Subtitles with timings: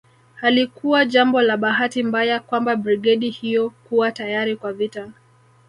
[0.35, 5.11] Halikuwa jambo la bahati mbaya kwamba brigedi hiyo kuwa tayari kwa vita